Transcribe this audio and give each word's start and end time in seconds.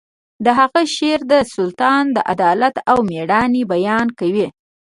د 0.45 0.47
هغه 0.59 0.81
شعر 0.95 1.21
د 1.31 1.33
سلطان 1.55 2.03
د 2.15 2.17
عدالت 2.33 2.75
او 2.91 2.97
میړانې 3.09 3.63
بیان 3.73 4.07
کوي 4.19 4.47